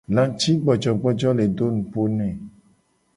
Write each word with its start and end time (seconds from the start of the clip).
Lacigbojogbojo 0.15 1.29
le 1.37 1.45
do 1.57 1.65
nupo 1.75 2.01
ne. 2.17 2.29